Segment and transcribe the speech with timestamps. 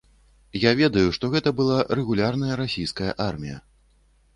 [0.63, 3.65] Я ведаю, што гэта была рэгулярная расійская армія.